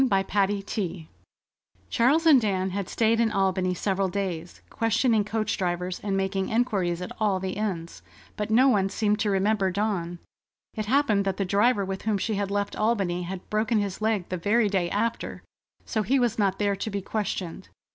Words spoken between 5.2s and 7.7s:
coach drivers and making enquiries at all the